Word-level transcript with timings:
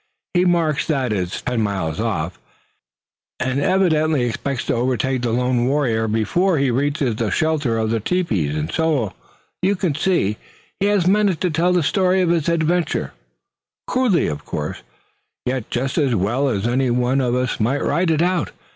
He 0.33 0.45
marks 0.45 0.87
that 0.87 1.13
as 1.13 1.43
ten 1.43 1.61
miles 1.61 1.99
off, 1.99 2.39
and 3.39 3.59
evidently 3.59 4.23
expects 4.25 4.65
to 4.65 4.73
overtake 4.73 5.21
the 5.21 5.29
lone 5.29 5.67
warrior 5.67 6.07
before 6.07 6.57
he 6.57 6.71
reaches 6.71 7.15
the 7.17 7.29
shelter 7.29 7.77
of 7.77 7.91
the 7.91 7.99
tepees. 7.99 8.55
And 8.55 8.71
so 8.71 9.13
you 9.61 9.77
see 9.95 10.37
he 10.79 10.87
has 10.87 11.05
managed 11.05 11.41
to 11.41 11.51
tell 11.51 11.71
the 11.71 11.83
story 11.83 12.21
of 12.21 12.29
his 12.29 12.49
adventure, 12.49 13.13
crudely 13.85 14.25
of 14.25 14.43
course, 14.43 14.81
yet 15.45 15.69
just 15.69 15.99
as 15.99 16.15
well 16.15 16.49
as 16.49 16.65
any 16.65 16.89
one 16.89 17.21
of 17.21 17.35
us 17.35 17.59
might 17.59 17.83
write 17.83 18.09
it 18.09 18.23
out. 18.23 18.49